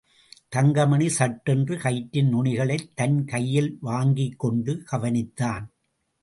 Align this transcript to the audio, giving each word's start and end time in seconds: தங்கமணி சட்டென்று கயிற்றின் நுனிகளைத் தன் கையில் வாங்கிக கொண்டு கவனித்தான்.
தங்கமணி 0.49 1.09
சட்டென்று 1.09 1.75
கயிற்றின் 1.75 2.29
நுனிகளைத் 2.29 2.95
தன் 2.95 3.25
கையில் 3.25 3.77
வாங்கிக 3.81 4.35
கொண்டு 4.37 4.83
கவனித்தான். 4.91 5.65